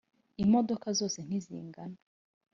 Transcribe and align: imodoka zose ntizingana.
imodoka 0.43 0.87
zose 0.99 1.19
ntizingana. 1.27 1.97